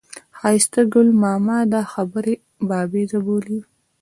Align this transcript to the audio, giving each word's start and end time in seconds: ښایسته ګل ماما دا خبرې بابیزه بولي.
ښایسته 0.37 0.81
ګل 0.93 1.07
ماما 1.23 1.57
دا 1.73 1.81
خبرې 1.93 2.35
بابیزه 2.67 3.19
بولي. 3.25 3.59